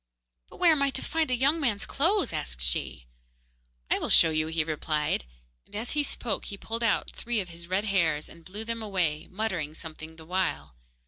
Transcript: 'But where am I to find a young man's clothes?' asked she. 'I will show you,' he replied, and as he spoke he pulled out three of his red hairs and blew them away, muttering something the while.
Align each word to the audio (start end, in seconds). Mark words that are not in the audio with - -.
'But 0.49 0.57
where 0.57 0.71
am 0.71 0.81
I 0.81 0.89
to 0.89 1.01
find 1.03 1.29
a 1.29 1.35
young 1.35 1.59
man's 1.59 1.85
clothes?' 1.85 2.33
asked 2.33 2.59
she. 2.63 3.05
'I 3.91 3.99
will 3.99 4.09
show 4.09 4.31
you,' 4.31 4.47
he 4.47 4.63
replied, 4.63 5.25
and 5.67 5.75
as 5.75 5.91
he 5.91 6.01
spoke 6.01 6.45
he 6.45 6.57
pulled 6.57 6.83
out 6.83 7.11
three 7.11 7.39
of 7.39 7.49
his 7.49 7.67
red 7.67 7.85
hairs 7.85 8.27
and 8.27 8.43
blew 8.43 8.65
them 8.65 8.81
away, 8.81 9.27
muttering 9.29 9.75
something 9.75 10.15
the 10.15 10.25
while. 10.25 10.73